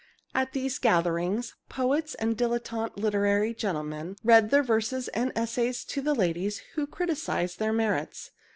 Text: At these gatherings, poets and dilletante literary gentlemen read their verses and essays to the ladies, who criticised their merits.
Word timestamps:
At 0.33 0.53
these 0.53 0.79
gatherings, 0.79 1.53
poets 1.69 2.15
and 2.15 2.35
dilletante 2.35 2.97
literary 2.97 3.53
gentlemen 3.53 4.15
read 4.23 4.49
their 4.49 4.63
verses 4.63 5.09
and 5.09 5.31
essays 5.35 5.85
to 5.85 6.01
the 6.01 6.15
ladies, 6.15 6.63
who 6.73 6.87
criticised 6.87 7.59
their 7.59 7.71
merits. 7.71 8.31